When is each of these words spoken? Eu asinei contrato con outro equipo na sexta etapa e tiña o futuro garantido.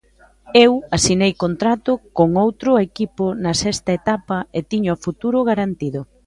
Eu 0.65 0.71
asinei 0.95 1.33
contrato 1.43 1.91
con 2.17 2.29
outro 2.45 2.69
equipo 2.87 3.25
na 3.43 3.53
sexta 3.63 3.91
etapa 3.99 4.37
e 4.57 4.59
tiña 4.71 4.95
o 4.97 5.01
futuro 5.05 5.37
garantido. 5.49 6.01